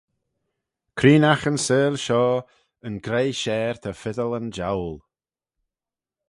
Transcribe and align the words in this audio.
Creenaght 0.97 1.47
yn 1.49 1.59
seihll 1.65 1.97
shoh, 2.05 2.39
yn 2.87 2.95
greie 3.05 3.37
share 3.41 3.77
ta 3.81 3.91
fittal 4.01 4.37
yn 4.39 4.47
joul. 4.57 4.95